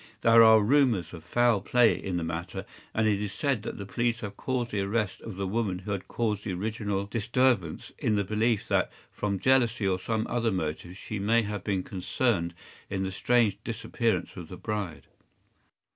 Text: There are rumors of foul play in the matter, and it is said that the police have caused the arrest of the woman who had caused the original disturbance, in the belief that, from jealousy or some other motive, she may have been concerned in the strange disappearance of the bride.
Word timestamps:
There 0.21 0.41
are 0.43 0.61
rumors 0.63 1.13
of 1.13 1.23
foul 1.23 1.61
play 1.61 1.93
in 1.93 2.17
the 2.17 2.23
matter, 2.23 2.65
and 2.91 3.07
it 3.07 3.21
is 3.21 3.33
said 3.33 3.61
that 3.61 3.77
the 3.77 3.85
police 3.85 4.21
have 4.21 4.35
caused 4.35 4.71
the 4.71 4.81
arrest 4.81 5.21
of 5.21 5.35
the 5.35 5.45
woman 5.45 5.77
who 5.77 5.91
had 5.91 6.07
caused 6.07 6.43
the 6.43 6.53
original 6.53 7.05
disturbance, 7.05 7.91
in 7.99 8.15
the 8.15 8.23
belief 8.23 8.67
that, 8.67 8.91
from 9.11 9.37
jealousy 9.39 9.87
or 9.87 9.99
some 9.99 10.25
other 10.25 10.51
motive, 10.51 10.97
she 10.97 11.19
may 11.19 11.43
have 11.43 11.63
been 11.63 11.83
concerned 11.83 12.55
in 12.89 13.03
the 13.03 13.11
strange 13.11 13.59
disappearance 13.63 14.35
of 14.35 14.47
the 14.47 14.57
bride. 14.57 15.05